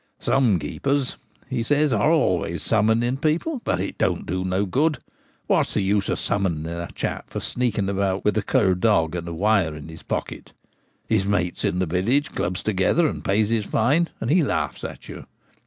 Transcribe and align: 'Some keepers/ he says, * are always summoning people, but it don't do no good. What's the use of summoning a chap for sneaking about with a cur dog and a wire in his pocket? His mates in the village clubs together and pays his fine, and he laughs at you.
'Some 0.19 0.57
keepers/ 0.57 1.17
he 1.47 1.61
says, 1.61 1.93
* 1.93 1.93
are 1.93 2.09
always 2.09 2.63
summoning 2.63 3.17
people, 3.17 3.61
but 3.63 3.79
it 3.79 3.99
don't 3.99 4.25
do 4.25 4.43
no 4.43 4.65
good. 4.65 4.97
What's 5.45 5.75
the 5.75 5.83
use 5.83 6.09
of 6.09 6.17
summoning 6.19 6.65
a 6.65 6.89
chap 6.95 7.29
for 7.29 7.39
sneaking 7.39 7.87
about 7.87 8.25
with 8.25 8.35
a 8.35 8.41
cur 8.41 8.73
dog 8.73 9.13
and 9.13 9.27
a 9.27 9.33
wire 9.35 9.75
in 9.75 9.89
his 9.89 10.01
pocket? 10.01 10.53
His 11.07 11.23
mates 11.27 11.63
in 11.63 11.77
the 11.77 11.85
village 11.85 12.31
clubs 12.33 12.63
together 12.63 13.05
and 13.05 13.23
pays 13.23 13.49
his 13.49 13.65
fine, 13.67 14.09
and 14.19 14.31
he 14.31 14.41
laughs 14.41 14.83
at 14.83 15.07
you. 15.07 15.27